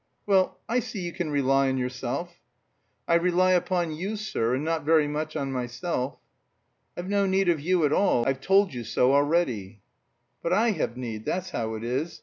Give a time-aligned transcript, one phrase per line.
[0.25, 2.37] "Well, I see you can rely on yourself!"
[3.07, 6.17] "I rely upon you, sir, and not very much on myself...."
[6.97, 8.27] "I've no need of you at all.
[8.27, 9.81] I've told you so already."
[10.41, 12.19] "But I have need, that's how it is!